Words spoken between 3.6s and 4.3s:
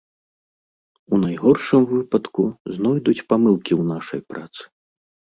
ў нашай